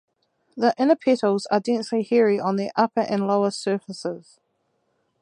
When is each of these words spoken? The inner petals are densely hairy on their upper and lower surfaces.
The 0.57 0.73
inner 0.79 0.95
petals 0.95 1.45
are 1.51 1.59
densely 1.59 2.01
hairy 2.01 2.39
on 2.39 2.55
their 2.55 2.71
upper 2.75 3.01
and 3.01 3.27
lower 3.27 3.51
surfaces. 3.51 4.39